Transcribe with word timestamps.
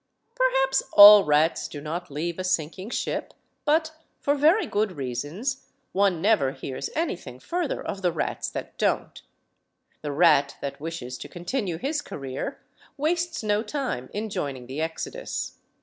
Perhaps 0.33 0.81
all 0.93 1.25
rats 1.25 1.67
do 1.67 1.79
not 1.79 2.09
leave 2.09 2.39
a 2.39 2.43
sinking 2.43 2.89
ship; 2.89 3.35
but, 3.65 3.91
for 4.19 4.33
very 4.33 4.65
good 4.65 4.93
reasons, 4.93 5.67
one 5.91 6.19
never 6.19 6.53
hears 6.53 6.89
anything 6.95 7.39
fur 7.39 7.67
ther 7.67 7.79
of 7.83 8.01
the 8.01 8.11
rats 8.11 8.49
that 8.49 8.79
don't. 8.79 9.21
The 10.01 10.11
rat 10.11 10.57
that 10.59 10.79
wishes 10.81 11.19
to 11.19 11.27
continue 11.29 11.77
his 11.77 12.01
career 12.01 12.59
wases 12.97 13.43
no 13.43 13.61
time 13.61 14.09
in 14.11 14.31
joining 14.31 14.65
the 14.65 14.81
exodus. 14.81 15.59